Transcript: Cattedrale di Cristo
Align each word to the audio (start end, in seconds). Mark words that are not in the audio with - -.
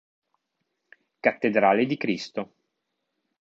Cattedrale 1.19 1.85
di 1.85 1.95
Cristo 1.95 2.51